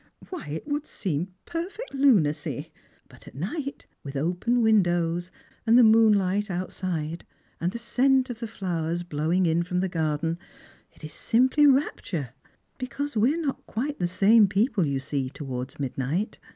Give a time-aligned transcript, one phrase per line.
[0.31, 2.71] Why, it would seem perfect lunacy!
[3.07, 5.29] But at night, with o^sen windows,
[5.67, 7.23] and the moonlight outside,
[7.59, 10.39] and the scent of the flowers blowing in from the garden,
[10.91, 12.29] it is simply rapture,
[12.79, 16.39] because we are not quite the same people, you see, towards midnight.